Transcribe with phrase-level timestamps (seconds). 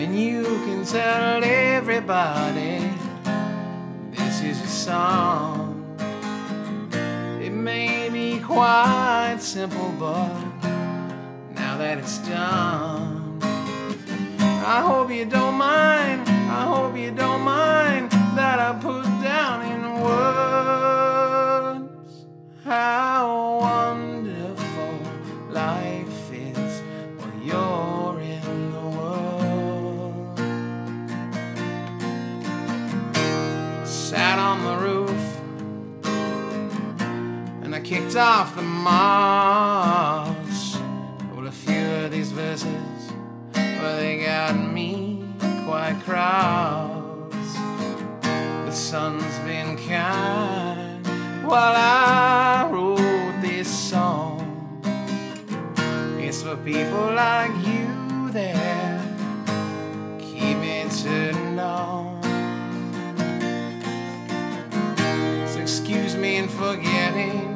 [0.00, 2.90] And you can tell everybody
[4.12, 5.84] this is a song.
[7.38, 10.32] It may be quite simple, but
[11.52, 13.40] now that it's done,
[14.64, 16.26] I hope you don't mind.
[16.48, 19.09] I hope you don't mind that I put
[37.90, 40.78] kicked off the moss.
[41.34, 43.10] Well, a few of these verses,
[43.52, 45.24] well, they got me
[45.64, 47.52] quite cross.
[48.22, 51.04] The sun's been kind
[51.44, 54.80] while I wrote this song.
[56.20, 59.04] It's for people like you that
[60.20, 62.22] keep it turned on.
[65.48, 67.49] So excuse me in forgetting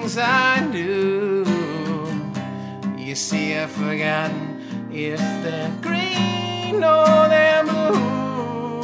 [0.00, 1.44] things I do.
[2.96, 8.80] You see, I've forgotten if they're green or they're blue.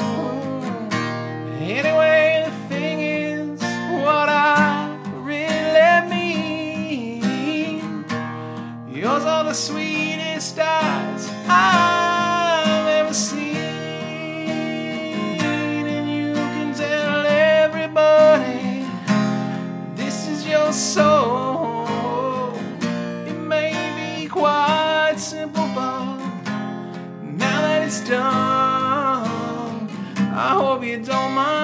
[1.60, 3.60] Anyway, the thing is,
[4.04, 8.04] what I really mean.
[8.92, 9.85] Yours are the sweetest
[20.66, 21.86] your soul.
[23.30, 26.16] It may be quite simple, but
[27.22, 29.88] now that it's done,
[30.34, 31.55] I hope you don't mind.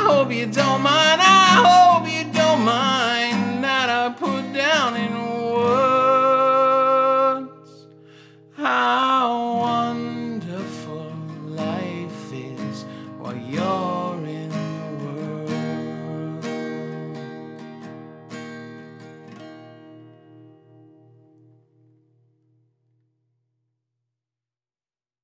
[0.00, 1.20] I hope you don't mind.
[1.20, 5.12] I hope you don't mind that I put down in
[5.52, 7.50] words
[8.56, 11.12] how wonderful
[11.44, 12.86] life is
[13.18, 13.79] while you're.